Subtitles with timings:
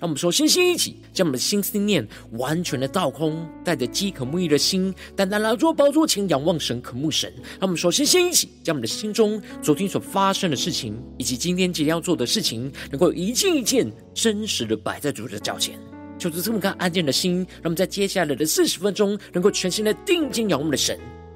[0.00, 7.32] 让我们说，先先一起将我们的心思念完全的倒空，带着饥渴慕义的心，单单来到宝座前仰望神、渴慕神。
[7.58, 15.76] 让我们说，先先一起将我们的心中昨天所发生的事情，以及今天即将要做的事情，能够一件一件真实的摆在主的脚前，
[16.16, 20.96] 求主这么看安静的心，让我们在接下来的四十分钟，能够全心的定睛仰望我们的神。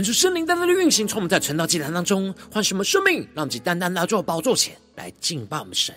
[0.00, 5.94] 恳求圣灵单单的运行，从我们在晨祷祭坛当中唤什么生命，让我们单单来到宝座前来敬拜我们神。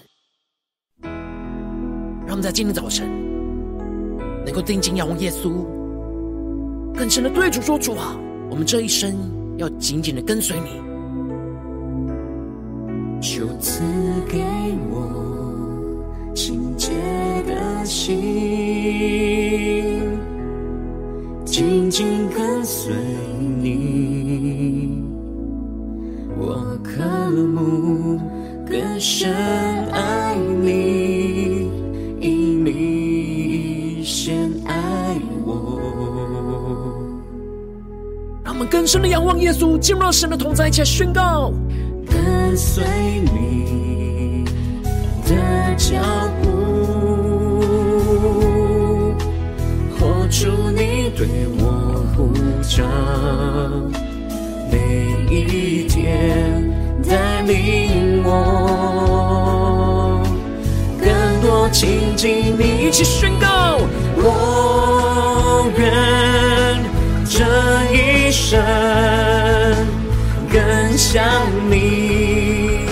[1.02, 3.08] 让我们在今天早晨
[4.46, 5.66] 能够定睛仰望耶稣，
[6.94, 8.20] 更深的对主说：“主啊，
[8.50, 9.16] 我们这一生
[9.58, 10.82] 要紧紧的跟随你。”
[13.26, 13.82] 就赐
[14.28, 14.44] 给
[14.92, 16.90] 我清洁
[17.48, 18.53] 的心，
[34.84, 35.50] 爱我。
[38.44, 41.54] 让我们更深的仰望耶稣，进入到神的同在，一起来宣告：
[42.06, 42.84] 跟随
[43.34, 44.44] 你
[45.26, 45.34] 的
[45.78, 45.96] 脚
[46.42, 46.50] 步，
[49.98, 51.26] 活出你对
[51.58, 51.64] 我
[52.16, 52.84] 呼召，
[54.70, 54.76] 每
[55.34, 56.70] 一天
[57.08, 58.30] 带领我
[61.74, 63.80] 亲近你，一起宣告。
[64.16, 65.92] 我愿
[67.28, 67.44] 这
[67.92, 68.62] 一生
[70.52, 71.24] 更像
[71.70, 72.86] 你，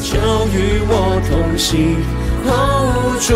[0.00, 0.18] 就
[0.52, 0.92] 与我
[1.30, 1.96] 同行，
[2.44, 2.50] 后
[3.20, 3.28] 主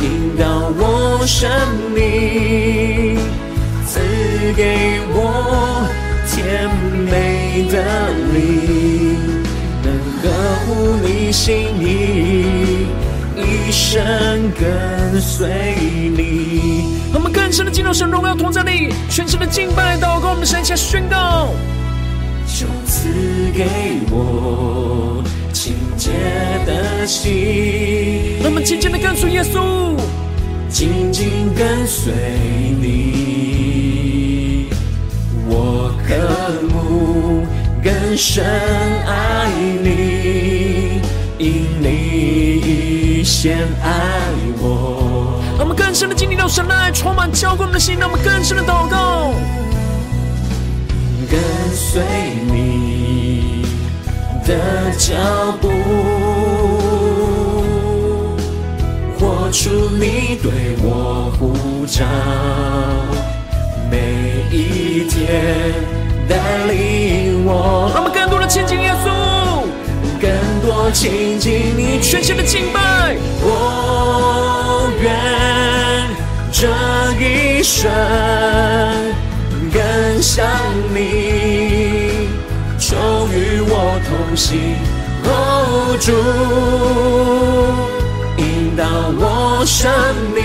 [0.00, 0.04] 引
[0.38, 0.44] 导
[0.78, 0.82] 我
[1.26, 1.50] 生
[1.92, 3.18] 命，
[3.84, 3.98] 赐
[4.56, 5.18] 给我
[6.30, 6.70] 甜
[7.10, 7.74] 美的
[8.32, 9.03] 灵，
[10.66, 12.86] 乎你心意，
[13.36, 15.48] 一生跟随
[16.16, 16.98] 你。
[17.12, 21.48] 我们更深的进入神荣耀同在里，全身的敬拜祷告，我们神下宣告，
[22.46, 23.08] 就赐
[23.54, 23.66] 给
[24.10, 26.10] 我清洁
[26.66, 28.38] 的心。
[28.42, 29.96] 让我们紧紧的跟随耶稣，
[30.68, 32.12] 紧紧跟随
[32.80, 34.68] 你，
[35.46, 36.14] 我渴
[36.68, 37.46] 慕
[37.84, 38.42] 更深
[39.06, 39.50] 爱
[39.82, 41.02] 你，
[41.36, 43.90] 因你先爱
[44.56, 45.38] 我。
[45.58, 49.34] 让我们更深的经历到神的爱，充满浇灌我们的心，让我们更深的祷告，
[51.30, 51.38] 跟
[51.74, 52.02] 随
[52.50, 53.66] 你
[54.46, 55.68] 的脚步，
[59.18, 62.06] 活出你对我呼召，
[63.90, 65.83] 每一天
[66.28, 66.36] 带
[66.66, 67.90] 领我。
[67.94, 69.06] 让我们更多的亲近耶稣，
[70.20, 70.30] 更
[70.62, 73.16] 多亲近你，全新的敬拜。
[73.42, 75.12] 我愿
[76.50, 76.68] 这
[77.20, 77.90] 一生
[79.72, 80.46] 更像
[80.94, 82.28] 你，
[82.78, 82.96] 就
[83.28, 83.72] 与我
[84.06, 84.76] 同行，
[85.24, 86.12] 哦，主
[88.40, 88.84] 引导
[89.18, 89.90] 我生
[90.34, 90.42] 命，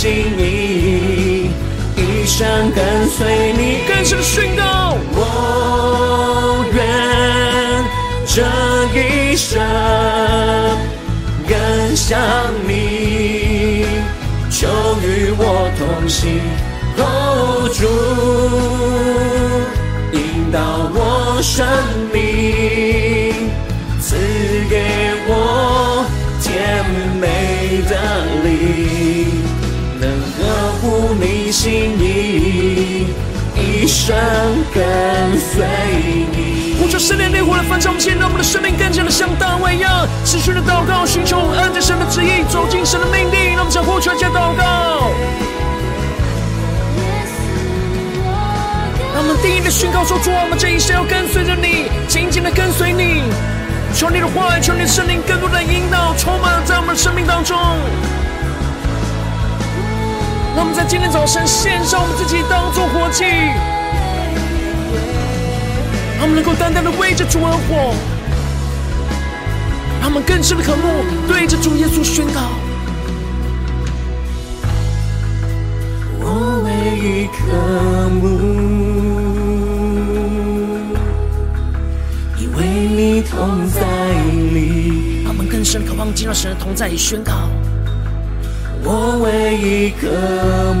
[0.00, 0.08] 心
[0.38, 1.50] 意，
[1.94, 3.84] 一生跟随你。
[3.86, 6.78] 更深的宣告，我愿
[8.24, 8.40] 这
[8.98, 9.60] 一生
[11.46, 12.16] 更像
[15.02, 16.40] 与我同行，
[16.96, 17.84] 哦，主
[20.16, 20.18] 引
[20.50, 20.58] 导
[20.94, 20.98] 我
[21.42, 21.66] 生
[22.10, 22.18] 命，
[31.50, 33.06] 心意，
[33.56, 34.16] 一生
[34.72, 34.84] 跟
[35.38, 35.66] 随
[36.30, 36.76] 你。
[36.80, 43.54] 呼求圣灵烈火来焚烧我们，让我们的生命更加的像大卫一样，持续的祷告，寻求按着神的旨意，走进神的命定。
[43.56, 45.10] 让我们向呼求加祷告，
[49.12, 53.24] 让我们定义的宣告说：主，我们这一生要跟随着你，紧紧的跟随你。
[53.92, 57.58] 求你的话语，求你的圣灵更多的引导，充满在我们的生命当中。
[60.56, 63.24] 让我们在今天早晨献上我们自己，当作火祭。
[66.18, 67.94] 让我们能够单单的为着主而活，
[70.00, 72.40] 让我们更深的渴慕，对着主耶稣宣告：
[76.18, 76.68] 我唯
[76.98, 77.40] 一渴
[78.10, 78.28] 慕，
[82.38, 83.80] 以为你同在
[84.52, 85.22] 里。
[85.24, 87.48] 让我们更深的渴望进入神的同在与宣告：
[88.84, 90.08] 我唯一渴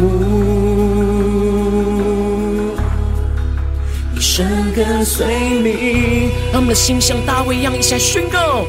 [4.14, 5.26] 一生跟随
[5.62, 8.66] 你，让我们的心像大卫一样，一起来宣告。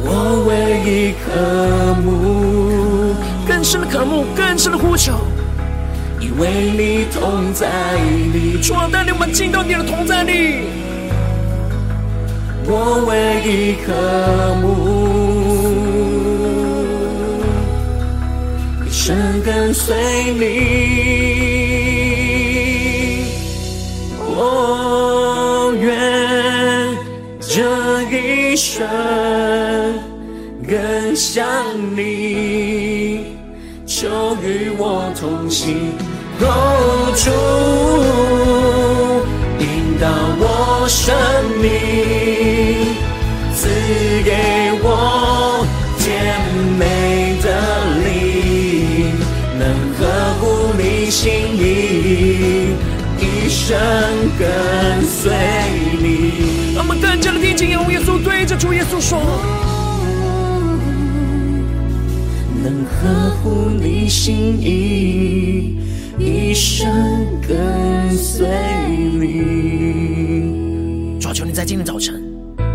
[0.00, 1.26] 我唯一渴
[2.02, 3.14] 慕，
[3.46, 5.12] 更深的渴慕，更深的呼求，
[6.20, 7.96] 因为你同在
[8.32, 8.58] 里。
[8.62, 10.68] 主啊，带领我们进到你的同在里。
[12.64, 13.92] 我唯一渴
[14.60, 15.17] 慕，
[19.08, 19.96] 生跟随
[20.34, 20.44] 你。
[24.36, 25.88] 我愿
[27.40, 28.86] 这一生
[30.68, 31.46] 更像
[31.96, 33.24] 你，
[33.86, 35.74] 求与我同行，
[36.42, 37.30] 哦，主
[39.58, 40.06] 引导
[40.38, 41.16] 我生
[41.62, 41.66] 命，
[43.54, 43.70] 赐
[44.22, 44.30] 给
[44.82, 44.86] 我
[51.08, 52.76] 你心意。
[53.18, 53.78] 一生
[54.38, 55.32] 跟随
[56.02, 59.18] 你，让我们更加的贴近耶稣，对着主耶稣说：
[62.62, 65.78] 能合乎你心意，
[66.18, 66.86] 一生
[67.40, 68.46] 跟随
[69.18, 69.24] 你。
[71.18, 72.22] 主啊，求你在今天早晨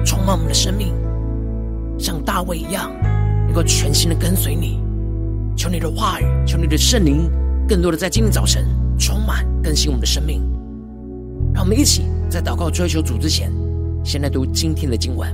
[0.04, 0.92] 充满我们的生命，
[2.00, 2.92] 像大卫一样，
[3.46, 4.80] 能够全心的跟随你。
[5.56, 7.30] 求你的话语，求你的圣灵，
[7.74, 8.68] 更多的在今天早晨
[9.00, 10.44] 充满更新我们的生命。
[11.56, 13.52] 让我们一起在祷告追求主之前，
[14.06, 15.28] 先来读今天的经文。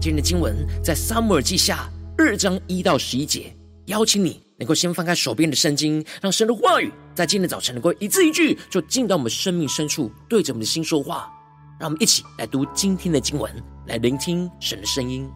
[0.00, 1.86] 今天的经文在撒母耳记下
[2.16, 3.54] 二章一到十一节。
[3.88, 11.30] 邀请你能够先翻开手边的圣经，让神的话语在今天早晨能够一字一句就进到我们生命深处，对着我们的心说话。
[11.78, 13.52] 让我们一起来读今天的经文，
[13.86, 15.28] 来聆听神的声音。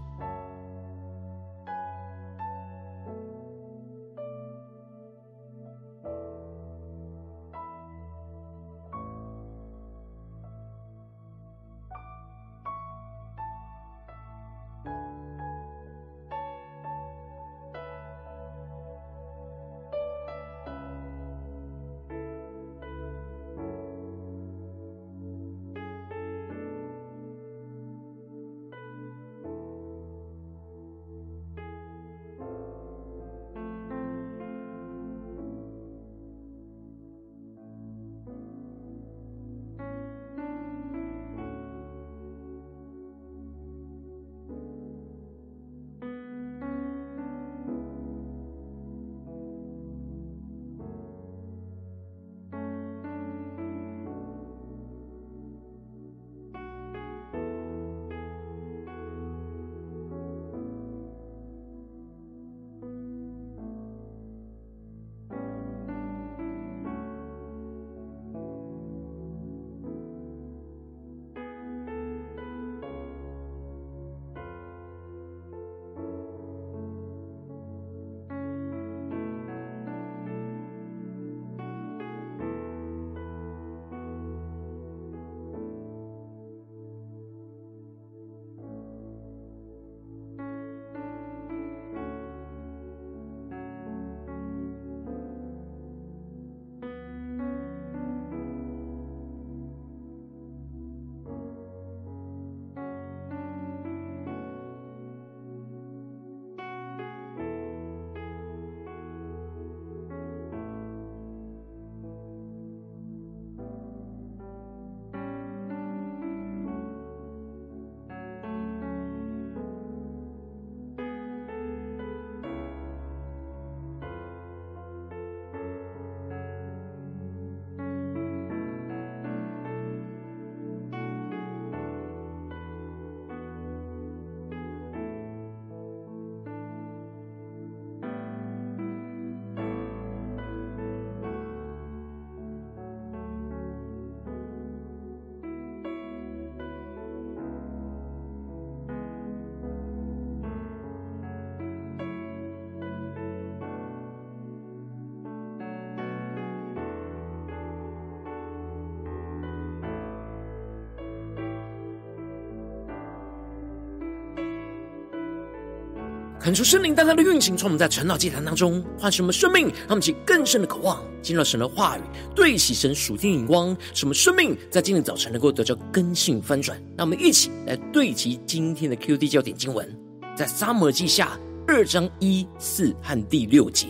[166.45, 172.03] 恳求圣灵单单的运行，从我们在晨祷祭坛当中唤醒我们生命，让我们起更深的渴望，进入神的话语，
[172.37, 176.79] 对齐神属天眼光，使我们生命在今天早晨能够得到更新翻转。
[176.99, 179.89] 让我们一起来对齐今天的 QD 焦点经文，
[180.37, 183.87] 在撒母耳记下二章一四和第六节。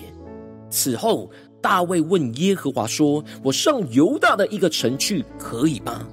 [0.71, 1.29] 此后，
[1.61, 6.07] 大卫问耶和华说：“我上犹大的一个城去，可以吗？”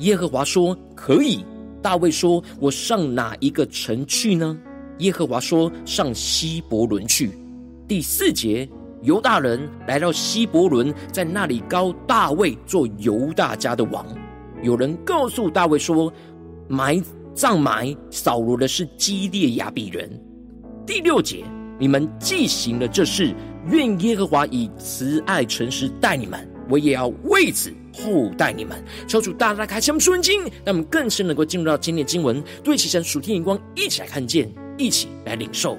[0.00, 1.42] 耶和华说：“可以。”
[1.80, 4.54] 大卫说：“我上哪一个城去呢？”
[4.98, 7.30] 耶和华说：“上希伯伦去。”
[7.86, 8.68] 第四节，
[9.02, 14.04] 犹大人来到希伯伦，在那里膏大卫做犹大家的王。
[14.62, 16.12] 有人告诉大卫说
[16.66, 17.00] ：“埋
[17.34, 20.10] 葬埋扫罗的是基列雅比人。”
[20.86, 21.44] 第六节，
[21.78, 23.34] 你们既行了这事，
[23.68, 28.82] 愿耶和华以慈爱诚实待你们，我也要为此厚待你们。
[29.06, 34.50] 求主大大开启我们经，让我们更深能够进入到今天的经文，对齐神属天眼光，一起来看见。
[34.78, 35.78] 一起来领受，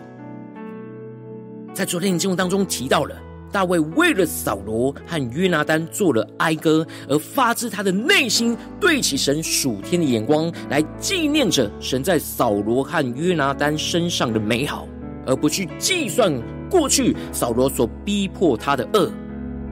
[1.74, 3.16] 在昨天的经文当中提到了
[3.52, 14.88] 大卫为了扫罗和约拿单做了哀歌，而发自他的内心对起神属天的眼光，来纪念着神在扫罗和约拿单身上的美好，
[15.28, 16.34] 而不去计算
[16.70, 19.12] 过去扫罗所逼迫他的恶。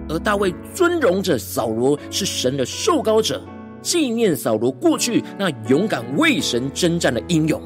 [0.08, 3.42] 而大卫尊荣着扫罗是神的受膏者，
[3.82, 7.60] 纪念扫罗过去那勇敢为神征战的英勇，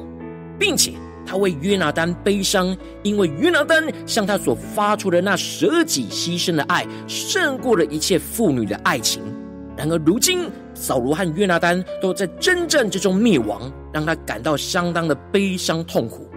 [0.58, 0.92] 并且。
[1.26, 9.22] 他为约拿单悲伤，因为约拿单向他所发出的那舍己牺牲的爱，胜过了一切妇女的爱情。
[9.76, 16.28] 然而如今扫罗和约拿单都在征战之中灭亡，让他感到相当的悲伤痛苦。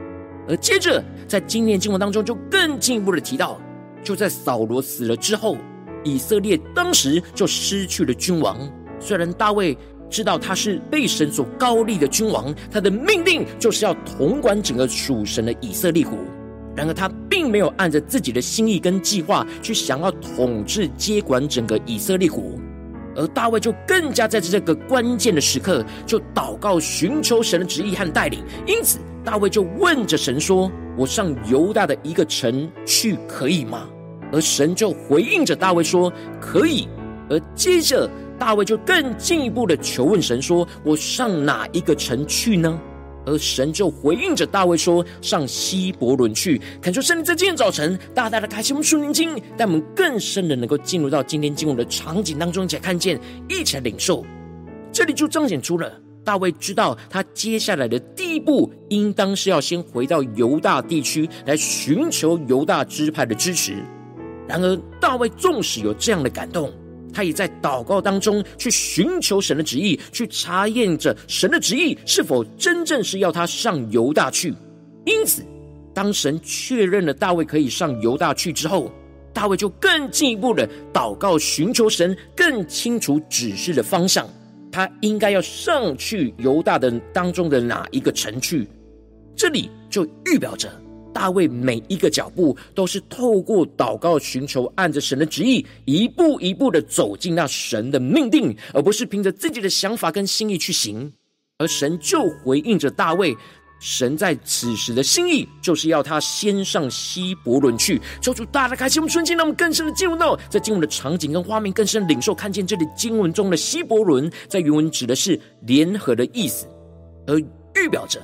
[0.47, 3.59] 而接着在今天经文当中，就更进一步的提到，
[4.03, 5.57] 就在扫罗死了之后，
[6.03, 8.57] 以色列当时就失去了君王。
[8.99, 9.77] 虽然大卫。
[10.13, 16.15] 知道他是被神所膏立的君王，他的命令就是要统管整个属神的以色列国。
[16.75, 22.43] 然而他并没有按着自己的心意跟计划去想要统治接管整个以色列国，
[23.15, 28.39] 而大卫就更加在这个关键的时刻就祷告寻求神的旨意和带领。
[28.67, 33.89] 因此大卫就问着神说：“我上犹大的一个城去可以吗？”
[34.31, 36.87] 而神就回应着大卫说：“可以。”
[37.31, 38.07] 而接着。
[38.39, 42.79] 大卫就更进一步的求问神说：“我上哪一个城去呢？”
[43.25, 54.25] 而神就回应着大卫说：“上希伯伦去。”恳求圣灵在今天早晨大大的开启我们属灵经，带我们更深的能够进入到今天经文的场景当中，一起来看见，一起来领受。
[54.91, 55.91] 这里就彰显出了
[56.25, 63.75] 大卫知道他接下来的第一步，应当是要先回到犹大地区来寻求犹大支派的支持。
[64.49, 66.69] 然而，大卫纵使有这样的感动。
[67.13, 74.53] 他也在祷告当中去寻求神的旨意，去查验着神的旨意是否真正是要他上犹大去。
[75.05, 75.43] 因此，
[75.93, 78.91] 当神确认了大卫可以上犹大去之后，
[79.31, 84.27] 大卫就更进一步的祷告，寻求神更清楚指示的方向。
[84.71, 88.67] 他应该要上去犹大的当中的哪一个城去？
[89.35, 90.67] 这里就预表着。
[91.13, 101.13] 大卫每一个脚步都是透过祷告寻求，按着神的旨意，一步一步的走进那神的命定，而不是凭着自己的想法跟心意去行。
[101.59, 103.37] 而神就回应着大卫，
[103.79, 108.01] 神在此时的心意就是要他先上希伯伦去。
[108.21, 116.65] 求主大大开心我们瞬间，让我们更深的进入到在经文的场景跟画面，更深领受看见这里经文中的希伯伦，在原文指的是联合的意思，
[117.27, 117.37] 而
[117.75, 118.19] 预表着。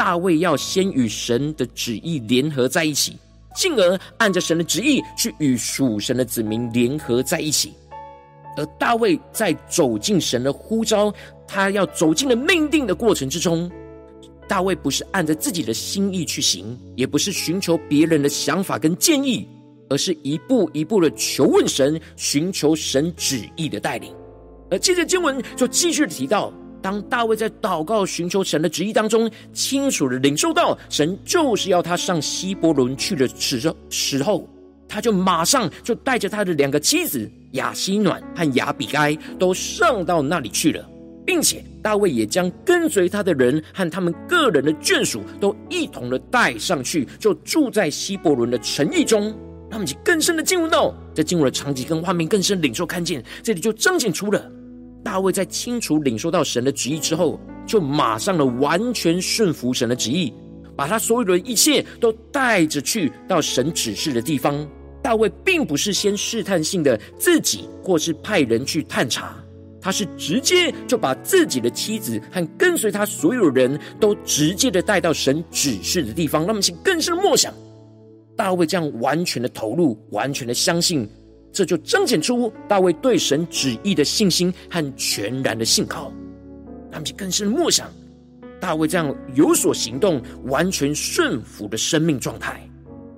[0.00, 3.18] 大卫要先与神的旨意联合在一起，
[3.54, 7.74] 进而按着神的旨意去与属神的子民联合在一起。
[8.56, 11.12] 而大卫在走进神的呼召，
[11.46, 13.70] 他要走进了命定的过程之中，
[14.48, 19.46] 大卫不是按着自己的心意去行，也不是寻求别人的想法跟建议，
[19.90, 24.10] 而是一步一步的求问神，寻求神旨意的带领。
[24.70, 26.50] 而接着经文就继续提到。
[26.82, 34.48] 当大卫在祷告寻求神的旨意当中，清楚的领受到神就是要他上希伯伦去的时时候，
[34.88, 40.88] 他就马上就带着他的两个妻子亚希暖和亚比该都上到那里去了，
[41.26, 49.34] 并且大卫也将跟随他的人和他们个人的眷属都一同的带上去，就住在希伯伦的城邑中。
[49.70, 54.50] 他们就更深的进入到在进入的场景跟画面更深领受看见，这里就彰显出了。
[55.02, 60.32] 大卫在清楚领受到神的旨意之后，就马上的完全顺服神的旨意，
[60.76, 64.68] 把他所有的一切都带着去到神指示的地方。
[65.02, 69.34] 大卫并不是先试探性的自己，或是派人去探查，
[69.80, 76.46] 他是直接就把自己的妻子和跟随他所有人都直接的带到神指示的地方。
[76.46, 77.54] 那么，请更深默想，
[78.36, 81.08] 大卫这样完全的投入，完全的相信，
[81.52, 86.12] 这就彰显出大卫对神旨意的信心和全然的信靠。
[86.90, 87.88] 他们就更深默想，
[88.60, 92.60] 大卫这样有所行动、完全顺服的生命状态，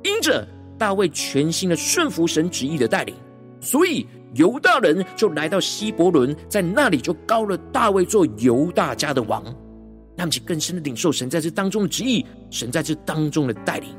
[0.04, 0.46] 因着
[0.78, 3.14] 大卫全心的顺服神旨意的带领，
[3.60, 4.06] 所以。
[4.36, 9.44] 犹大人就来到希伯伦，在那里就膏了大卫做犹大家的王。
[10.16, 13.90] 他们就更深的领受神在这当中的旨意，神在这当中的带领。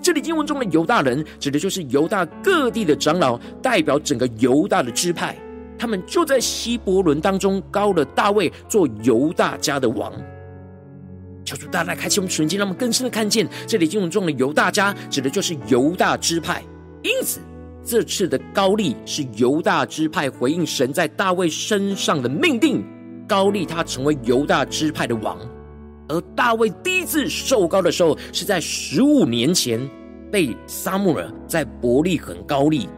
[0.00, 5.36] 这里经文中的犹大人，指的就是犹大各地的长老，代表整个犹大的支派。
[5.78, 10.12] 他们就在希伯伦当中膏了大卫做犹大家的王。
[11.44, 16.62] 求主大大开启我们纯净，让我们更深的看见，这里经文中的犹大家，指的就是犹大支派。
[17.02, 17.40] 因此。
[17.84, 22.84] 这次的膏立是犹大支派回应神在大卫身上的命定，
[23.26, 25.38] 膏立他成为犹大支派的王。
[26.08, 29.80] 而大卫第一次受膏的时候，是在十五年前
[30.32, 32.88] 被撒母耳在伯利恒膏立；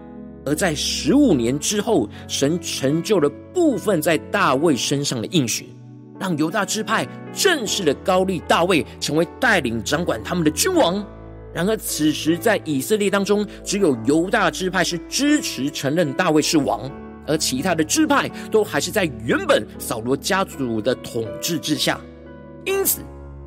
[0.44, 5.66] 而在十五年之后，神成就了部分在大卫身上的应许，
[6.18, 11.04] 让犹大支派正式的膏立大卫成为带领掌管他们的君王。
[11.52, 16.88] 然而，此时在以色列当中，只有犹大支派是支持承认大卫是王，
[17.26, 22.00] 而其他的支派都还是在原本扫罗家族的统治之下。
[22.70, 23.00] 因此，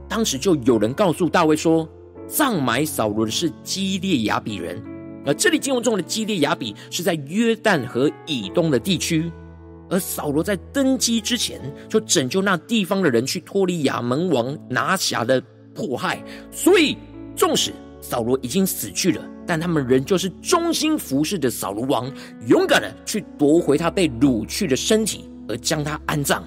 [0.09, 1.87] 当时就有人告诉大卫说，
[2.27, 4.81] 葬埋扫罗的是基列雅比人。
[5.25, 9.31] 而这里经文中的基列雅比是在约旦河以东的地区，
[9.89, 15.41] 而扫罗在登基之前就拯救那地方的人，去脱离亚扪王拿辖的
[15.73, 16.97] 迫害，所以
[17.35, 17.71] 纵使。
[18.01, 22.11] 扫罗已经死去了，但他们仍旧是忠心服侍的扫罗王，
[22.47, 26.43] 勇敢的去夺回他被掳去的身体，而将他安葬。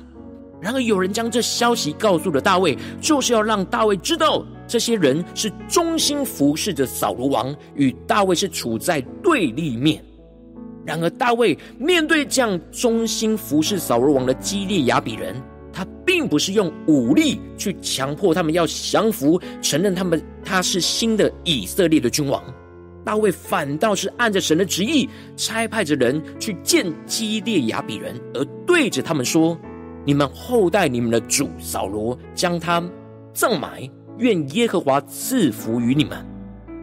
[0.61, 10.03] 然而，有人将这消息告诉了大卫，就是要让大卫知道，这些人是忠心服侍的扫罗王，与大卫是处在对立面。
[10.85, 15.35] 然而，大卫面对这样忠心服侍扫罗王的基列雅比人。
[15.73, 22.43] 他并不是用武力去强迫他们要降服，承认他们他是新的以色列的君王。
[23.05, 29.55] 大卫反倒是按着神的旨意，差派着人去见基列雅比人，而对着他们说
[30.07, 32.83] ：“你们后代你们的主扫罗，将他
[33.35, 36.17] 葬埋，愿耶和华赐福于你们。”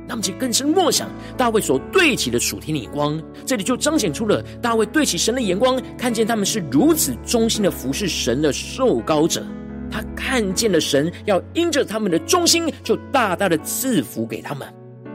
[0.05, 9.41] 那么，就更深默想大卫所对齐的属天的眼光，这里就彰显出了大卫对齐神的眼光，看见他们是如此忠心的服侍神的受膏者。
[9.89, 14.67] 他看见了神要因着他们的忠心，就大大的赐福给他们。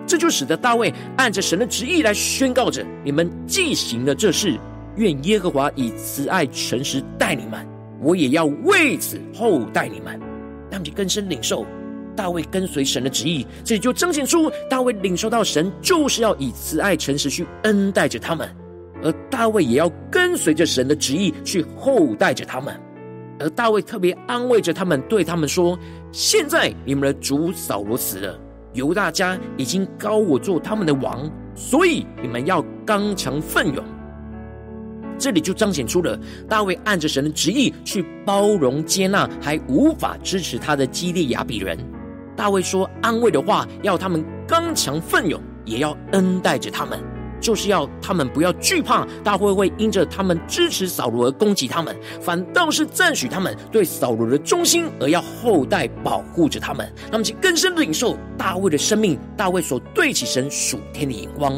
[0.06, 4.58] 这就使得大卫按着神的旨意来宣告着：你们既行了这事，
[4.96, 7.66] 愿耶和华以慈爱诚实待你们，
[8.00, 10.18] 我也要为此厚待你们。
[10.70, 11.66] 那么，就更深领受。
[12.16, 18.48] 大卫跟随神的旨意，这里就彰显出大卫领受到神就是要以慈爱诚实去恩待着他们，
[19.04, 22.74] 而大卫也要跟随着神的旨意去厚待着他们。
[23.38, 25.78] 而大卫特别安慰着他们，对他们说
[26.10, 28.36] ：“现在你们的主扫罗死了，
[28.72, 33.84] 犹大家已经高我做他们的王，所以你们要刚强奋勇。”
[35.18, 41.78] 这里就彰显出了大卫按着神的旨意去包容接纳还无法支持他的基列亚比人。
[42.36, 46.96] 大卫说安慰的话，要他们刚强奋勇，也要恩待着他们，
[47.40, 56.88] 就是要他们不要惧怕大卫会因着他们支持扫罗而攻击他们，反倒是赞许他们对扫罗的忠心，而要厚待保护着他们。
[57.10, 61.52] 那么，请更深的领受大卫的生命，大卫所对起神属天的眼光。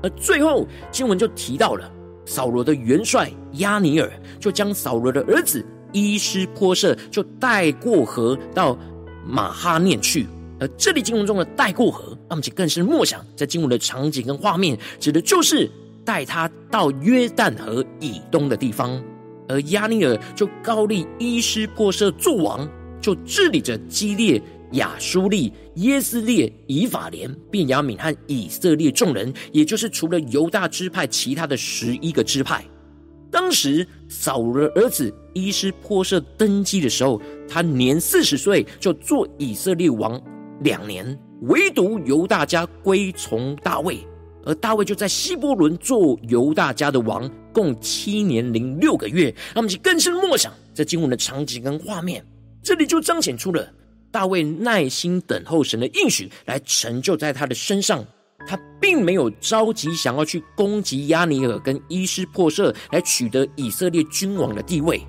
[0.00, 1.90] 而最后经文就提到了
[2.24, 4.10] 扫罗的元帅押尼尔，
[4.40, 8.78] 就将扫罗的儿子伊施波设就带过河到。
[9.26, 10.26] 马哈念去，
[10.60, 15.66] 而这里经文中的带过河，让我们更深默想，在经文的场景跟画面，指的就是
[16.04, 19.02] 带他到约旦河以东的地方。
[19.48, 22.68] 而押尼尔就膏立伊施波设作王，
[23.00, 24.38] 就治理着基列、
[24.74, 32.64] 亚书利、耶斯列、以法莲、便雅悯和以色列众人，也就是除了犹大支派其他的十一个支派。
[33.30, 40.20] 当时扫罗儿子伊施波设登基的时候，他年四十岁，就做以色列王
[40.60, 43.98] 两年，唯独犹大家归从大卫，
[44.44, 49.34] 而大卫就在希伯伦做犹大家的王，共七年零六个月。
[49.52, 52.24] 让我们去更深默想这经文的场景跟画面，
[52.62, 53.68] 这里就彰显出了
[54.14, 58.06] 大卫耐心等候神的应许来成就在他的身上，
[58.46, 65.04] 他并没有着急想要去攻击押尼珥跟伊施波设，来取得以色列君王的地位。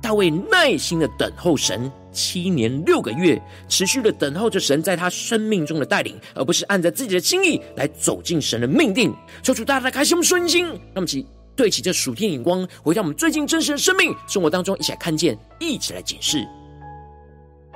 [0.00, 9.14] 大卫耐心的等候神七年六个月，持续的等候着神在他生命中的带领，而不是按着自己的心意来走进神的命定。
[9.42, 16.48] 求主大大开心我们顺心，那么起对齐这属天眼光，回到我们最近真实的生命生活当中，一起来看见，一起来检视。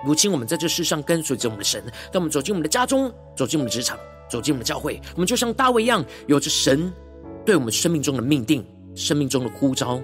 [0.04, 6.92] 如今我们在这世上跟随着我们的神，当我们走进我们的家中，走进我们的职场，走进我们的教会，我们就像大卫一样，有着神
[7.44, 10.00] 对我们生命中的命定，生命中的呼召。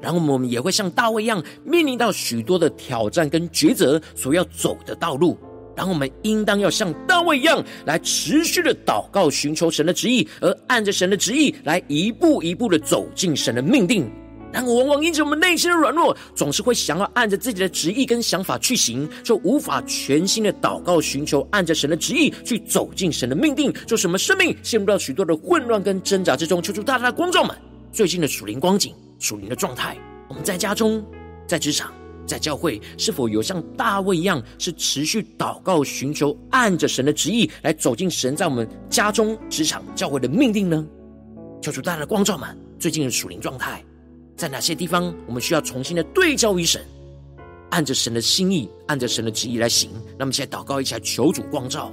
[0.00, 5.36] 然后我们也会像大卫一样，面临到许多的挑战跟抉择所要走的道路。
[5.76, 14.10] 然后我们应当要像大卫一样，来持续的祷告，寻求神的旨意，而按着神的旨意来一步一步的走进神的命定。
[14.52, 26.62] 然而，往往因着我们内心的软弱，总是会想要按着自己的旨意跟想法去行，就无法全心的祷告，寻求按着神的旨意去走进神的命定，就使我们生命陷入到许多的混乱跟挣扎之中。
[26.62, 27.54] 求主大大的光照们
[27.92, 28.94] 最近的属灵光景。
[29.20, 31.04] 属灵的状态，我们在家中、
[31.44, 31.92] 在职场、
[32.24, 40.86] 在教会，是否有像大卫一样，是持续祷告、寻求，按着神的旨意来走进神在我们家中、职场、教会的命定呢？
[41.60, 43.84] 求主大大的光照们，最近的属灵状态，
[44.38, 46.80] 在哪些地方我们需要重新的对照于神，
[47.70, 49.90] 按着神的心意，按着神的旨意来行？
[50.16, 51.92] 那么，现在祷告一下，求主光照。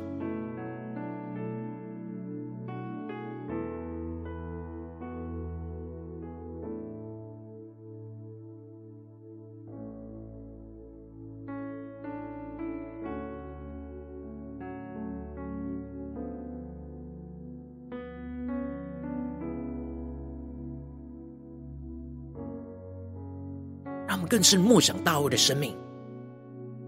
[24.26, 25.76] 更是默想大卫的生命，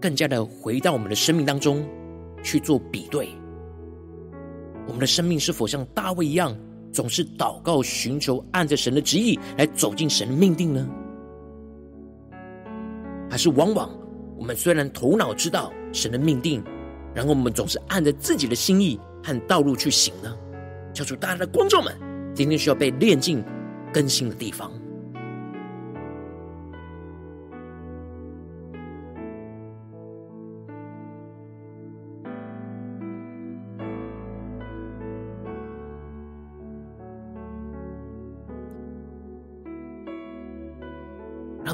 [0.00, 1.86] 更加的回到我们的生命当中
[2.42, 3.30] 去做比对。
[4.86, 6.56] 我们的生命是否像大卫一样，
[6.92, 10.88] 总是祷告寻求，按着神的旨意来走进神的命定呢？
[13.30, 13.90] 还是往往
[14.38, 16.62] 我们虽然头脑知道神的命定，
[17.14, 20.34] 然后我们总是按着自己的心意和道路去行呢？
[20.94, 21.94] 求主大家的观众们，
[22.34, 23.44] 今天需要被炼净
[23.92, 24.72] 更新的地方。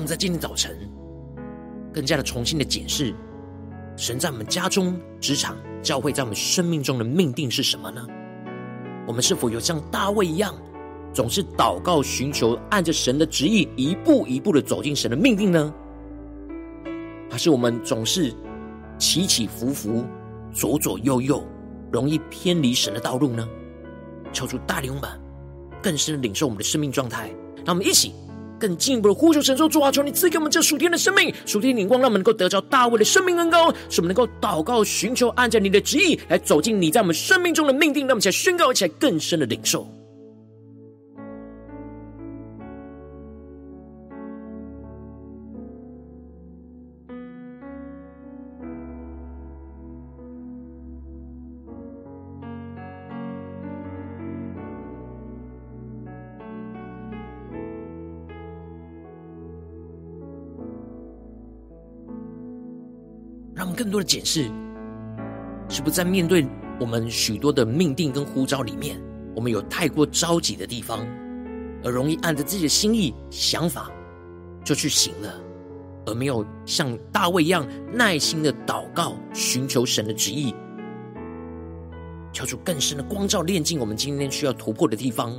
[0.04, 0.76] 们在今天早晨，
[1.90, 3.14] 更加的重新的检视，
[3.96, 8.06] 神在我们家中、职场、教会，在我们生命中的命定是什么呢？
[9.06, 10.54] 我们是否有像大卫一样，
[11.14, 15.72] 总是祷告、寻求，按着神的旨意，一步一步的走进神的命定呢？
[17.30, 18.30] 还是我们总是
[18.98, 20.04] 起起伏伏、
[20.52, 21.42] 左左右右，
[21.90, 23.48] 容易偏离神的道路呢？
[24.34, 25.08] 求主带领我们
[25.82, 27.30] 更深的领受我们的生命状态，
[27.64, 28.12] 让我们一起。
[28.64, 38.06] 更进一步的呼求神说：主啊，求你赐给我们这属天的生命、属天的灵光，让我们能够得着大卫的生命恩膏，使我们能够祷告、寻求，按照你的旨意来走进你在我们生命中的命定。
[38.06, 39.86] 让我们一起来宣告，一起来更深的领受。
[63.84, 64.50] 更多的检视，
[65.68, 66.46] 是不是在面对
[66.80, 68.98] 我们许多的命定跟呼召里面，
[69.36, 71.06] 我们有太过着急的地方，
[71.84, 73.92] 而容易按着自己的心意、想法
[74.64, 75.34] 就去行了，
[76.06, 80.54] 而没有像大卫一样耐心的祷告，寻求神的旨意，
[82.32, 85.30] 求出更深的光照，炼进我们今天需要突破的地方。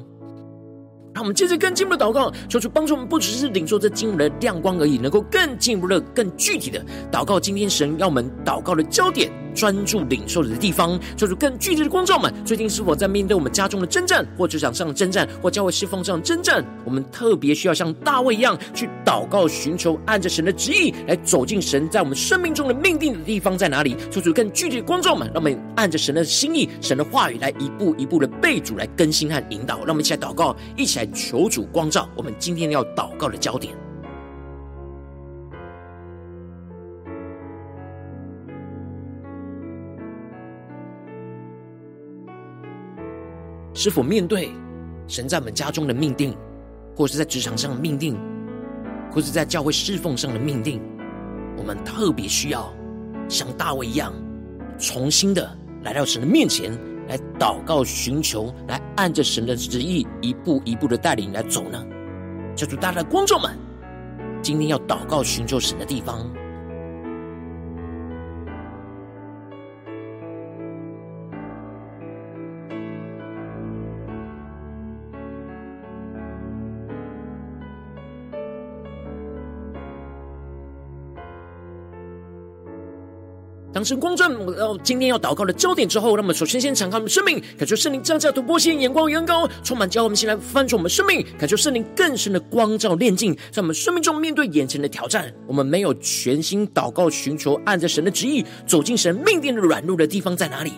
[1.15, 7.39] 让我们接着更进一步的祷告，求主帮助我们，不只是领受这经文的亮光而已，能够更进一步的、更具体的祷告。
[7.39, 9.44] 今天神要我们祷告的焦点。
[9.55, 12.31] 专注领受的地方，做出更具体的光照们。
[12.45, 16.63] 最近是否在面对我们家中的征战，或职场上的征战，或教会侍奉上的征战？
[16.83, 23.95] 我们特别需要像大卫一样去祷告、寻求，按着神的旨意来走进神在我们生命中的命定的地方在哪里？
[24.11, 29.77] 做出更具体的光照们，让我们按着神的心意、神的话语来一步一步的被主来更新和引导。
[29.77, 33.84] 让我们一起来祷告，一起来求主光照我们今天要祷告的焦点。
[43.75, 44.49] 是否面对
[45.05, 46.33] 神在我们家中的命定，
[46.95, 48.17] 或是在职场上的命定，
[49.11, 50.81] 或是在教会侍奉上的命定，
[51.57, 52.73] 我们特别需要
[53.27, 54.13] 像大卫一样，
[54.79, 56.71] 重新的来到神的面前，
[57.09, 61.85] 来祷告、寻求，来按着神的旨意一步一步的带领来走呢？
[62.55, 63.51] 求主，大家的观众们，
[64.41, 66.25] 今天要祷告、寻求神的地方。
[83.75, 100.71] 当神光照我们今天要祷告的焦点之后，让我们首先先敞开我们生命，感受圣灵降下突破性眼光远高，充满教我们先来翻转我们生命，感受圣灵更深的光照炼净，在我们生命中面对眼前的挑战，我们没有全心祷告寻求，按着神的旨意走进神命定的软弱的地方在哪里？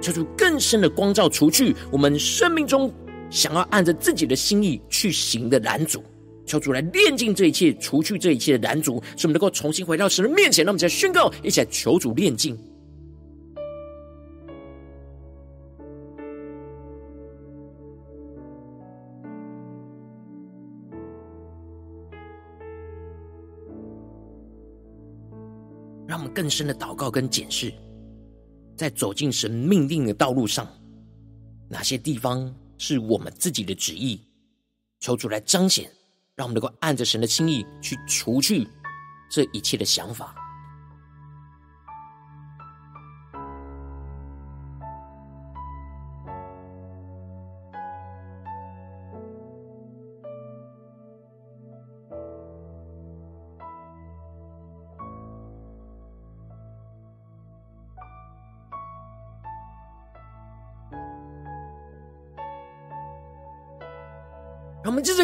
[0.00, 2.88] 求主更深的光照，除去我们生命中
[3.30, 6.04] 想要按着自己的心意去行的拦阻。
[6.48, 10.64] 求主来炼净这一切，除去这一切的拦阻，使我们能够重新回到神的面前。
[10.64, 12.58] 让我们再宣告，一起来求主炼净，
[26.06, 27.70] 让我们更深的祷告跟检视，
[28.74, 30.66] 在走进神命定的道路上，
[31.68, 34.18] 哪些地方是我们自己的旨意？
[35.00, 35.88] 求主来彰显。
[36.38, 38.64] 让我们能够按着神的心意去除去
[39.28, 40.32] 这一切的想法。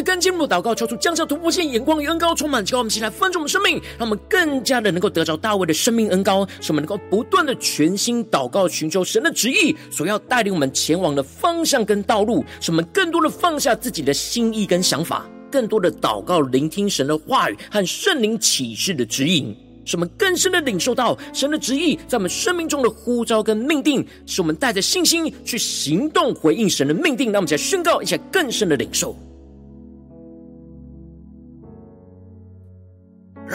[0.05, 27.31] 让我们接着跟进入祷告，求主降下突破性眼光与恩高，充满教我们起来分盛我们生命，让我们更加的能够得着大卫的生命恩膏，使我们能够不断的全心祷告，寻求神的旨意所要带领我们前往的方向跟道路，使我们更多的放下自己的心意跟想法，更多的祷告，聆听神的话语和圣灵启示的指引，使我们更深的领受到神的旨意在我们生命中的呼召跟命定，使我们带着信心去行动，回应神的命定。
[27.31, 29.17] 让我们再宣告一下更深的领受。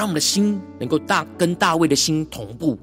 [0.01, 2.79] 让我们的心能够大跟大卫的心同步，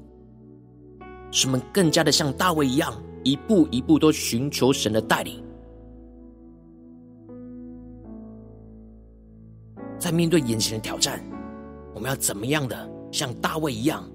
[1.32, 5.42] 使我们更加的像大卫一样，一步一步都寻求神的带领。
[9.98, 11.20] 在面对眼前的挑战，
[11.92, 14.08] 我们要怎么样的像大卫一样，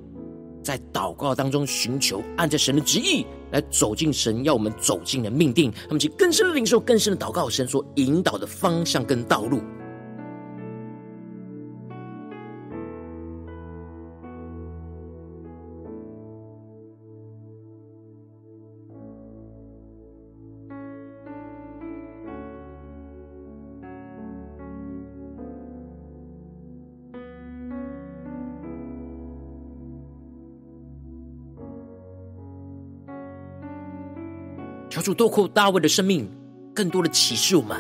[0.64, 9.60] 在祷告当中寻求，按着神的旨意来走进神要我们走进的命定，让我们去更深的领受、更深的祷告，神所引导的方向跟道路。
[35.04, 36.26] 主透过大卫的生命，
[36.74, 37.78] 更多的启示我们，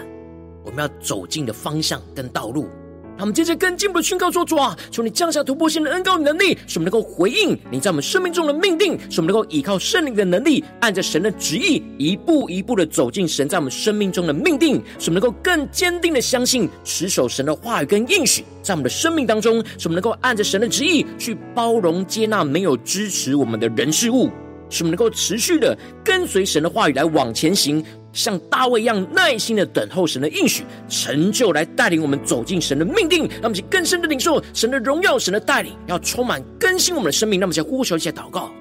[0.66, 2.68] 我们要走进的方向跟道路。
[3.16, 24.30] 让我们接着更进一步的宣告说：主啊，求你降下突破性的恩膏与能力，使我们能够回应你在我们生命中的命定，使我们能够依靠圣灵的能力，按着神的旨意，一步一步的走进神在我们生命中的命定，使我们能够更坚定的相信，持守神的话语跟应许，在我们的生命当中，使我们能够按着神的旨意去包容接纳没有支持我们的人事物。
[24.70, 33.28] 使我们能够持续的跟随神的话语来往前行，像大卫一样耐心的等候神的应许成就，来带领我们走进神的命定。
[33.28, 37.40] 让我们去更深的领受神的荣耀、神的带领，要充满更新我们的生命。
[37.40, 38.52] 让我们先呼求一些祷告。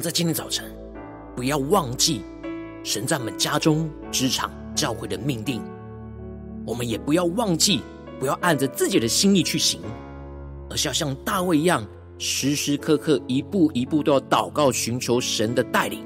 [0.00, 0.64] 在今天早晨，
[1.34, 2.22] 不要忘记
[2.84, 5.62] 神在我们家中、职场、教会的命定。
[6.66, 7.80] 我们也不要忘记，
[8.20, 9.80] 不要按着自己的心意去行，
[10.68, 11.86] 而是要像大卫一样，
[12.18, 16.04] 时时刻刻、一步一步都要祷告、寻求神的带领，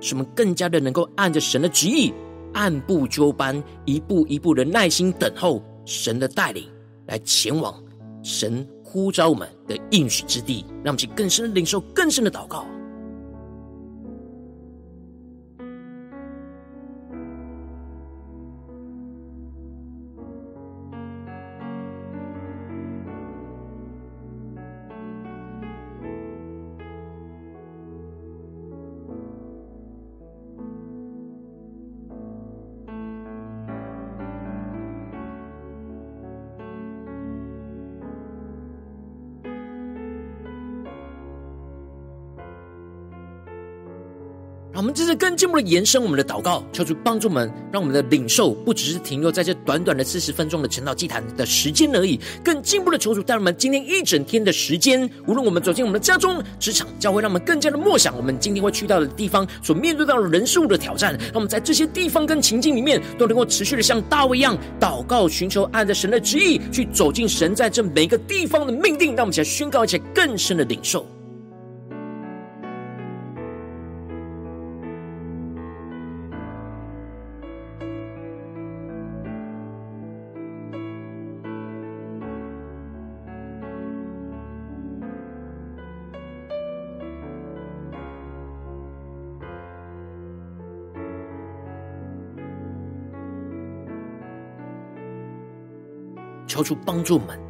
[0.00, 2.12] 使我们更加的能够按着神的旨意，
[2.54, 6.66] 按部就班、一步一步的耐心等候神的带领，
[7.06, 7.74] 来前往
[8.22, 12.64] 神呼召我们的应许之地，让我们去更深的领受、更深的祷告。
[44.80, 71.06] 我们这是更进一步的延伸我们的祷告，求主帮助我们，让我们的领受不只是停留在这短短的四十分钟的晨祷祭坛的时间而已，更进一步的求主带我们今天一整天的时间，无论我们走进我们的家中、职场、教会，让我们更加的默想我们今天会去到的地方所面对到的人事物的挑战，让我们在这些地方跟情境里面都能够持续的像大卫一样祷告，寻求按着神的旨意去走进神在这每个地方的命定，让我们一起来宣告，一些更深的领受。
[96.60, 97.40] 求主帮助我们，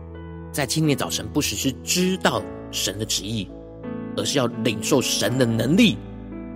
[0.52, 3.50] 在今天早晨不只是知道神的旨意，
[4.16, 5.98] 而是要领受神的能力，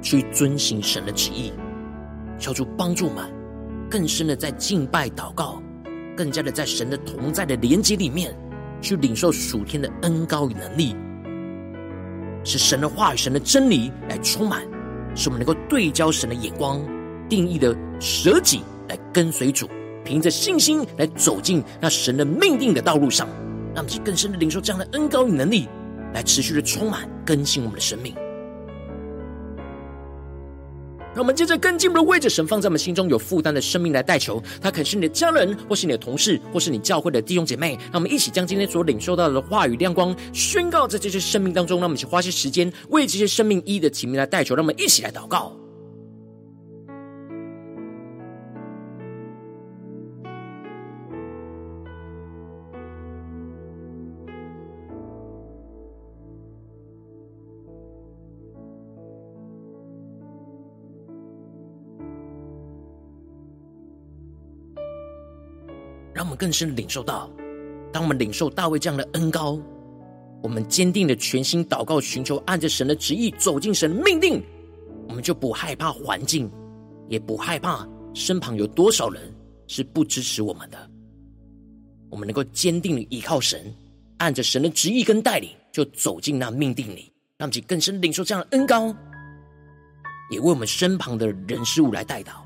[0.00, 1.52] 去遵行神的旨意。
[2.38, 3.28] 求主帮助我们，
[3.90, 5.60] 更深的在敬拜祷告，
[6.16, 8.32] 更加的在神的同在的连接里面，
[8.80, 10.94] 去领受属天的恩膏与能力，
[12.44, 14.62] 使神的话语、神的真理来充满，
[15.16, 16.80] 使我们能够对焦神的眼光，
[17.28, 19.68] 定义的舍己来跟随主。
[20.04, 23.26] 凭着信心来走进那神的命定的道路上，
[23.74, 25.68] 让我们去更深的领受这样的恩膏与能力，
[26.12, 28.14] 来持续的充满更新我们的生命。
[31.14, 37.78] 让我们接着更进一步的为着神放在我们心中有负担的生命来代求，他可是你的家人，或是你的同事，或是你教会的弟兄姐妹。
[37.92, 41.78] 让我们一起将今天所领受到的话语亮光宣告在这些生命当中。
[41.78, 44.56] 让我们一起花些时间为这些生命一的提名来代求。
[44.56, 45.56] 让我们一起来祷告。
[66.44, 67.30] 更深领受到，
[67.90, 69.58] 当我们领受大卫这样的恩膏，
[70.42, 74.44] 我们坚定的全心祷告，寻求按着神的旨意走进神的命定，
[75.08, 76.50] 我们就不害怕环境，
[77.08, 79.34] 也不害怕身旁有多少人
[79.66, 80.76] 是不支持我们的。
[82.10, 83.74] 我们能够坚定的依靠神，
[84.18, 88.94] 按着神的旨意跟带领，就走进那命定里，让其更深领受这样的恩膏，
[90.30, 92.43] 也为我们身旁的人事物来代祷。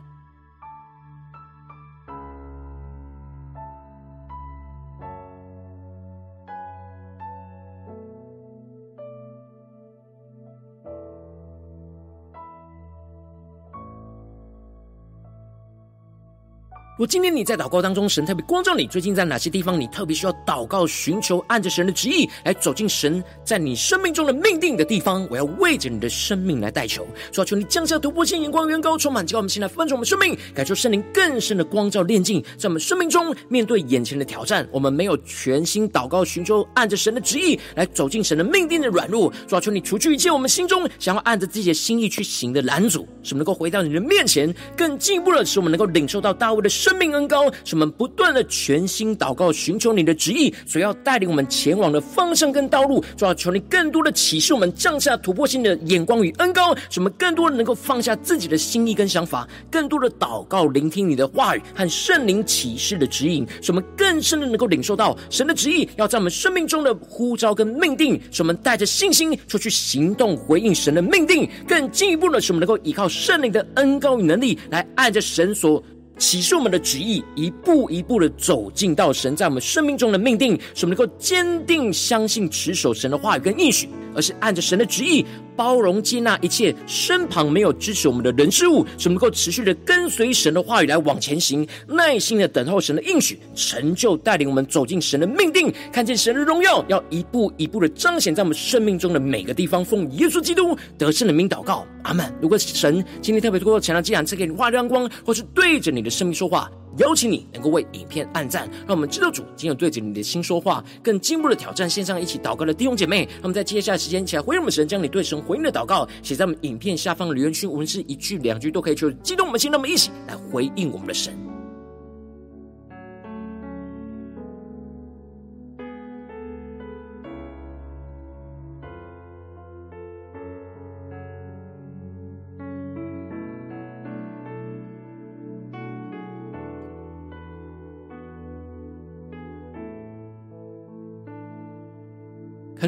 [16.98, 53.04] 如今天你在祷告当中，神特别光照你，最近在哪些地方你特别需要祷告、寻求，按着神的旨意来走进神在你生命中的命定的地方，我要为着你的生命来代求，说求你降下突破性眼光、远高充满，叫我们现在分盛我们生命，感受圣灵更深的光照炼净，在我们生命中面对眼前的挑战，我们没有全心祷告、寻求，按着神的旨意来走进神的命定的软弱，说求你除去一切我们心中想要按着自己的心意去行的拦阻，使我们能够回到你的面前，更进一步的使我们能够领受到大卫的生命恩高，使我们不断的全心祷告，寻求你的旨意，所要带领我们前往的方向跟道路。
[53.14, 71.46] 主要求你更多的启示我们，降下突破性的眼光与恩高，使我们更多的能够放下自己的心意跟想法，更多的祷告，聆听你的话语和圣灵启示的指引，使我们更深的能够领受到神的旨意要在我们生命中的呼召跟命定，使我们带着信心出去行动，回应神的命定。
[71.66, 75.84] 更进一步的，使我们能够依靠圣灵的恩高与能力，来按着神所。
[76.18, 83.88] 启示我们的旨意，一步一步的走进到神在我们生命中的命定，使我们能够坚定相信、持守神的话语跟应许，
[84.18, 85.24] 而是按着神的旨意。
[85.56, 99.84] 包容接纳一切身旁没有支持我们的人事物，只能够持续的跟随神的话语来往前行，耐心的等候神的应许成就，带领我们走进神的命定，看见神的荣耀，要一步一步的彰显在我们生命中的每个地方。
[99.84, 102.32] 奉耶稣基督得胜的名祷告，阿门。
[102.40, 106.70] 如果神今天特别透过前两祭坛赐给你话语亮光，或是对着你的生命说话。
[106.98, 113.28] 邀请你能够为影片按赞，让我们知道主今天对着你的心说话，更进一步的挑战线上一起祷告的弟兄姐妹。
[113.40, 121.47] 那么在接下来时间一起来回应我们神，将你对神回应的祷告写在我们影片下方的留言区，无论是一句两句都可以，就激动我们心，那么一起来回应我们的神。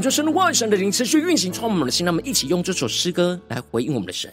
[0.01, 2.07] 恳求神的话语、神的灵持续运行，充满我们的心。
[2.07, 4.32] 让我们一起用这首诗歌来回应我们的神。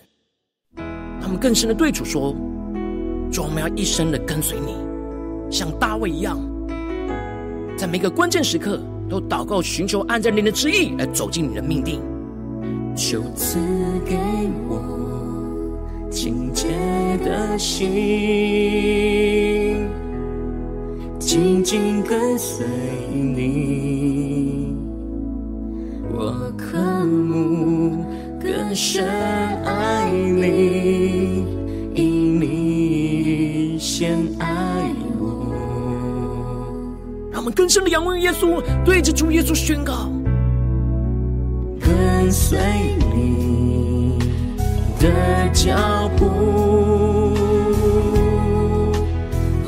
[1.19, 2.33] 他们更深的对主说：
[3.29, 4.77] 主，我们要一生的跟随你，
[5.51, 6.39] 像大卫一样，
[7.77, 12.01] 在每个关键时刻都祷告、寻求按着你的旨意来走进你的命定。
[12.95, 13.59] 求赐
[14.05, 14.17] 给
[14.69, 16.69] 我清洁
[17.25, 17.89] 的心，
[21.19, 22.65] 紧紧跟随
[23.11, 24.77] 你。
[26.19, 28.03] 我渴慕
[28.41, 29.07] 更深
[29.63, 31.45] 爱你，
[31.93, 35.53] 因你先爱我。
[37.31, 40.09] 让我们更深的仰望耶稣，对着主耶稣宣告。
[41.79, 42.57] 跟随
[43.13, 44.17] 你
[44.99, 45.07] 的
[45.53, 46.25] 脚步，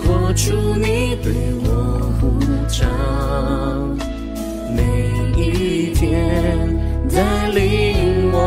[0.02, 1.32] 活出你对
[1.64, 2.88] 我呼召，
[6.00, 6.58] 天
[7.14, 8.38] 带领我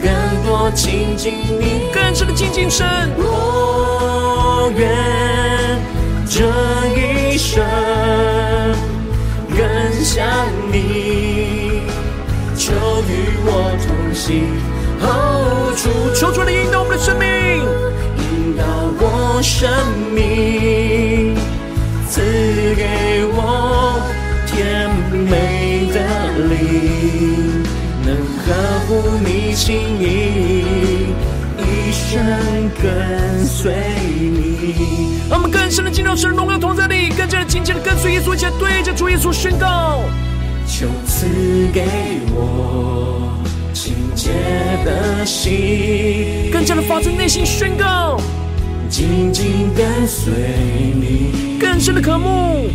[0.00, 0.08] 更
[0.46, 2.86] 多亲近你，更深的亲近神。
[3.16, 4.88] 我愿
[6.30, 6.44] 这
[6.96, 7.60] 一生。
[9.50, 9.58] 更
[10.04, 10.24] 像
[10.70, 11.82] 你，
[12.56, 12.72] 求
[13.08, 14.46] 与我同行。
[15.00, 17.26] 哦，主，求主来引导我们的生命，
[18.18, 18.62] 引导
[19.00, 19.68] 我生
[20.14, 21.34] 命，
[22.08, 22.20] 赐
[22.76, 24.00] 给我
[25.94, 26.00] 的
[26.48, 27.62] 灵，
[28.04, 28.52] 能合
[28.88, 31.04] 乎你心意，
[31.56, 32.20] 一生
[32.82, 33.72] 跟随
[34.18, 35.20] 你。
[35.30, 40.02] 让我们更深的进入神荣耀同在里，更加的紧紧的跟随耶稣，一起对着主耶稣宣告：
[40.66, 41.26] 求赐
[41.72, 41.86] 给
[42.34, 43.32] 我
[43.72, 44.32] 清洁
[44.84, 48.20] 的心，更加的发自内心宣告，
[48.88, 50.32] 紧紧跟随
[50.94, 52.68] 你，更深的渴慕，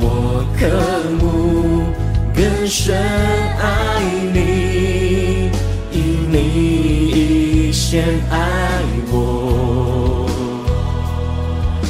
[0.00, 0.66] 我渴
[1.20, 1.63] 慕
[2.34, 2.96] 更深
[3.60, 5.50] 爱你，
[5.92, 8.38] 因你先爱
[9.12, 10.28] 我。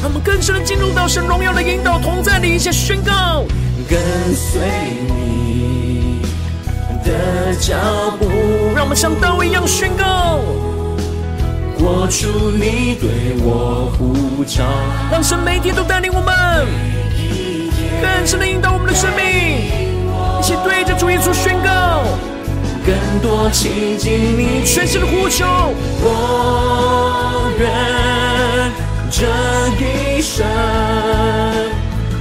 [0.03, 3.45] 他们更深的进入到神荣耀的引导同在里，一起宣告：
[3.89, 3.99] 跟
[4.35, 4.61] 随
[5.09, 6.21] 你
[7.03, 7.77] 的脚
[8.19, 8.29] 步。
[8.75, 10.41] 让我们像大卫一样宣告：
[11.79, 14.63] 活出你对我呼召。
[15.11, 16.67] 让神每天都带领我们，
[18.03, 19.84] 更深的引导我们的生命，一
[20.45, 22.03] 一起对着主耶稣宣告：
[22.85, 25.47] 更多亲近你，全心的呼求，
[26.03, 27.67] 我愿。
[29.11, 29.25] 这
[29.81, 30.45] 一生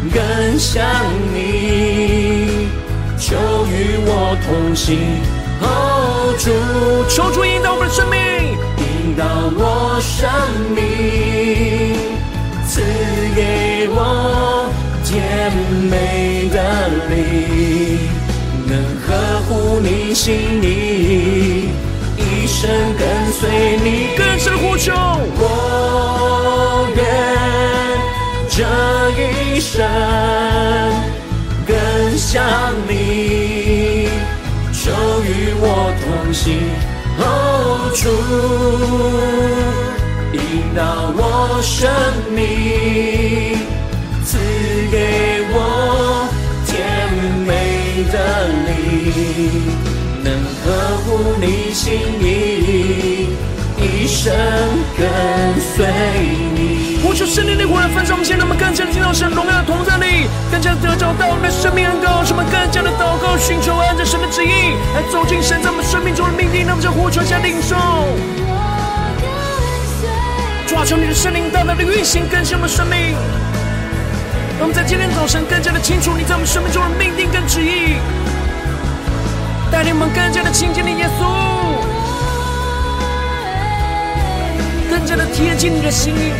[0.10, 0.86] 更像
[1.34, 2.70] 你，
[3.20, 3.36] 求
[3.68, 5.20] 与我同行。
[5.60, 6.50] 哦，主，
[7.10, 8.18] 求主引导我们的生命，
[8.78, 9.26] 引导
[9.58, 10.32] 我生
[10.74, 11.98] 命，
[12.66, 12.80] 赐
[13.36, 14.72] 给我
[15.04, 15.52] 甜
[15.92, 16.58] 美的
[17.10, 17.93] 灵，
[19.54, 20.34] 合乎你心
[20.64, 21.70] 意，
[22.18, 24.18] 一生跟随你。
[24.18, 24.92] 更深的呼求，
[25.38, 27.04] 我愿。
[28.50, 28.64] 这
[29.22, 29.86] 一生
[31.68, 32.44] 更像
[32.88, 34.10] 你，
[34.72, 34.92] 求
[35.24, 36.44] 与我同行。
[37.20, 37.22] 哦，
[37.94, 38.10] 主，
[40.34, 40.42] 引
[40.76, 40.82] 导
[41.16, 41.22] 我
[41.62, 41.88] 生
[42.34, 42.42] 命，
[44.26, 44.32] 赐
[44.92, 44.96] 给
[45.52, 46.28] 我
[46.66, 46.72] 甜
[47.46, 47.52] 美
[48.12, 48.16] 的
[48.68, 48.72] 灵，
[50.24, 50.34] 能
[50.64, 53.30] 合乎你心意，
[53.78, 54.34] 一生
[54.98, 55.08] 跟
[55.60, 55.86] 随
[56.56, 56.98] 你。
[57.04, 66.66] 呼求圣灵的火来焚烧我们，现在我们更加的进到神荣耀的同在里，更加得着到我们的生命恩膏，使我们更加的祷告寻求，按着神的旨意来走进神在我们生命中的命定。
[66.66, 67.76] 那么就呼求下领受，
[70.66, 73.14] 抓住你的圣灵大大的运行，更新我们生命。
[74.58, 77.98] 让我们在今天早晨更加的清楚你在我们生命中的命定跟旨意，
[79.74, 81.26] 带领我们更加的亲近你耶稣，
[84.88, 86.32] 更加的贴近你的心意。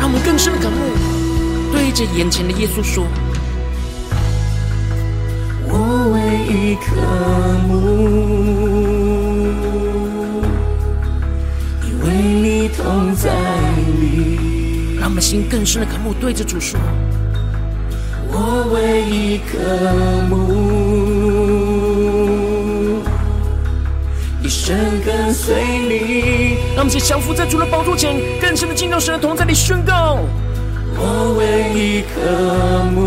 [0.00, 0.76] 让我们更深的感悟，
[1.70, 3.06] 对着眼前的耶稣说
[5.70, 6.18] ：“我唯
[6.52, 6.96] 一渴
[7.68, 7.76] 慕，
[11.86, 12.06] 因为
[12.42, 13.30] 你同在
[14.00, 16.80] 里。”让我们心更深的渴慕，对着主说
[18.68, 19.56] ：“我唯一渴
[20.28, 20.34] 慕。”
[24.44, 25.56] 一生跟随
[25.88, 30.18] 你，让我们一起降服在主的宝座前，更深的进到神的同在里宣告。
[30.96, 32.20] 我唯一渴
[32.94, 32.98] 慕，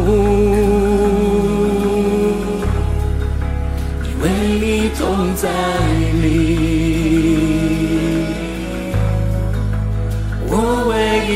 [4.03, 5.47] 因为你同在
[6.21, 6.25] 里。
[10.47, 10.55] 我
[10.89, 10.91] 唯
[11.31, 11.35] 一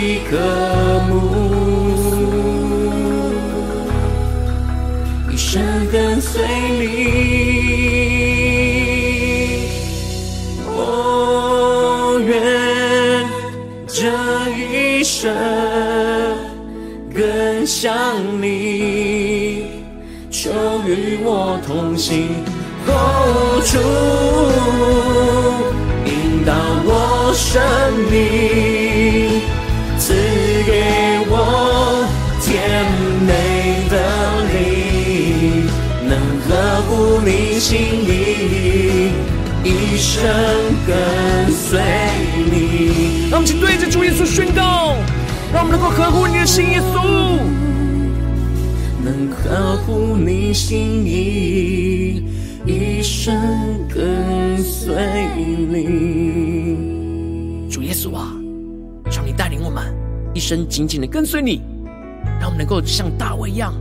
[6.35, 6.83] 随你，
[10.67, 13.25] 我愿
[13.87, 14.03] 这
[14.51, 15.33] 一生
[17.15, 17.95] 更像
[18.41, 19.63] 你。
[20.29, 20.51] 求
[20.85, 22.27] 与我同行，
[22.85, 22.91] 共
[23.63, 23.79] 处，
[26.05, 26.51] 引导
[26.83, 27.63] 我生
[28.11, 28.84] 命。
[37.67, 39.09] 心意，
[39.63, 40.23] 一生
[40.85, 41.81] 跟随
[42.51, 43.27] 你。
[43.31, 44.93] 让我们请对着主耶稣宣告，
[45.51, 47.39] 让我们能够合乎你的心，耶稣，
[49.03, 52.23] 能合乎你心意。
[52.67, 53.35] 一生
[53.89, 54.93] 跟随
[55.67, 56.77] 你，
[57.67, 58.31] 主耶稣啊，
[59.09, 59.91] 求你带领我们
[60.35, 61.63] 一生紧紧的跟随你，
[62.39, 63.73] 让我们能够像大卫一样，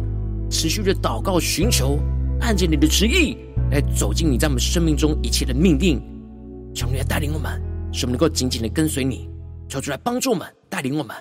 [0.48, 1.98] 持续的祷告寻求，
[2.40, 3.36] 按着你的旨意
[3.74, 6.00] 来走进你在我们生命中一切的命定。
[6.72, 7.60] 求你来带领我们，
[7.92, 9.28] 使我们能够紧紧的跟随你。
[9.68, 11.16] 求主来帮助我们，带领我们。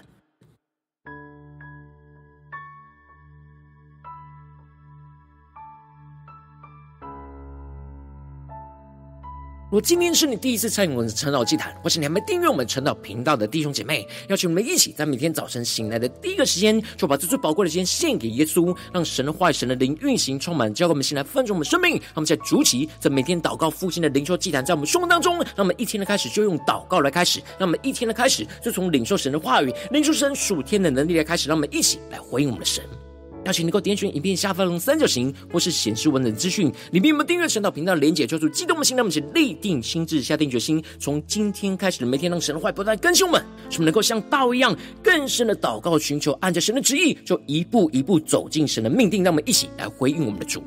[9.73, 21.93] 如果今天是你第一次参与我们的晨祷祭坛，或是你还没订阅我们晨祷频道的弟兄姐妹，邀请我们一起在每天早晨醒来的第一个时间，就把这最宝贵的时间献给耶稣，让神的话语、神的灵运行充满，教给我们醒来丰盛我们生命。
[21.93, 32.83] 让我们在主起，在每天祷告复兴的灵修祭坛，在我们生活当中，让我们一天的开始就用祷告来开始，让我们一天的开始就从领受神的话语、领受神属天的能力来开始，让我们一起来回应我们的神。
[33.45, 49.23] 邀请能够点选影片下方三角形，或是显示文字资讯里面有没有订阅神道频道连结，就是激动的心，让我们一起立定心智，下定决心，从今天开始每天，让神的话不断更新我们，使我们能够像道一样更深的祷告寻求，按着神的旨意，就一步一步走进神的命定。
[49.23, 50.61] 让我们一起来回应我们的主。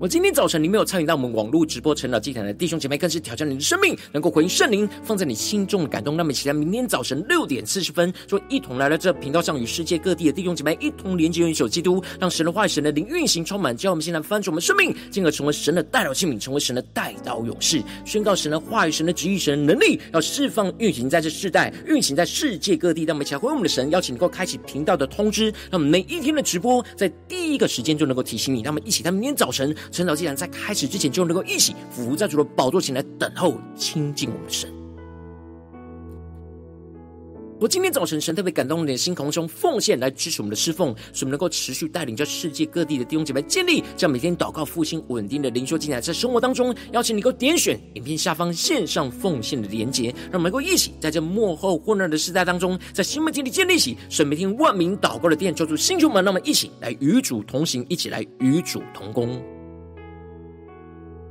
[0.00, 4.22] 我今天早晨，你没有参与到我们网络直播晨祷祭坛的弟兄姐妹，更是挑战你的生命，能。
[4.22, 6.16] 够回应圣灵放在你心中的感动。
[6.16, 19.80] 那么，期待明天早晨六点四十分，就一同来到这频道上，与世界各地的弟兄姐妹一同连接、联手基督，让神的话语、神的灵运行充满，叫我们现在翻转我们生命，进而成为神的代祷器皿，成为神的代祷勇士，宣告神的话语、神的旨意、神的能。
[19.86, 23.04] 力，要释放运行在这世代，运行在世界各地。
[23.04, 24.18] 让我们一起来回应我们的神，邀请能。
[24.18, 28.14] 够开启频道的通知，让我们每一天的直播在第一个时间就能。
[28.14, 28.60] 够提醒你。
[28.62, 29.74] 那么一起在明天早晨。
[29.90, 34.70] 晨祷既然在开始之前，就能够一起俯伏在主的宝座前来等候亲近我们的神。
[37.60, 59.38] 我今天早晨，神特别感动你的心，空中奉献来支持我们的侍奉，使我们能够持续带领着世界各地的弟兄姐妹建立这样每天祷告复兴稳定的灵修进来，在生活当中，邀请你能够点选影片下方线上奉献的连结，让我们能够一起在这幕后混乱的时代当中，在新门经历建立起神每天万名祷告的殿，求主星球们，让我们一起来与主同行，一起来与主同工。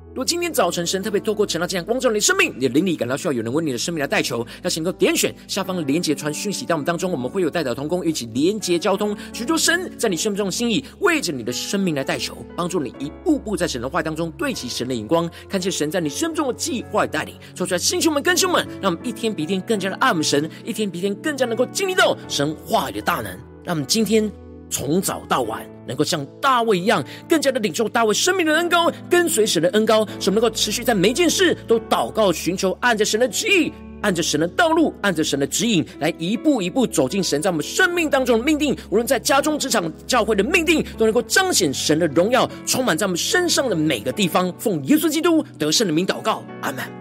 [0.09, 23.25] 如果今天早晨神特别透过陈老这样光照你的生命，你的灵里感到需要有人为你的生命来代求，要请能够点选下方的连结传讯息到我们当中，我们会有代祷同工一起连结交通，寻求神在你生命中的心意，为着你的生命来代求，帮助你一步步在神的话当中对齐神的眼光，看见神在你生命中的计划带领，说出来，弟兄们、跟兄们，让我们一天比一天更加的爱我们神，一天比一天更加能够经历到神话语的大能，
[23.63, 24.48] 让我们今天。
[24.69, 38.75] 从早到晚，能够像大卫一样，更加的领受大卫生命的恩膏，跟随神的恩膏，使我们能够持续在每件事都祷告寻求，按着神的旨意，按着神的道路，按着神的指引，来一步一步走进神在我们生命当中的命定。
[38.89, 44.53] 无论在家中、职场、教会的命定，都能够彰显神的荣耀，充满在我们身上的每个地方。
[44.57, 46.98] 奉耶稣基督得胜的名祷告，阿门。